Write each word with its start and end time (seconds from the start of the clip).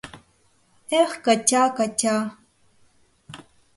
—Эх, 1.01 1.11
Катя, 1.25 1.63
Катя!.. 1.77 2.17